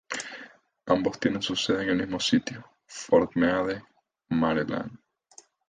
[0.87, 3.83] Ambos tienen su sede en el mismo sitio, Fort Meade,
[4.29, 4.97] Maryland.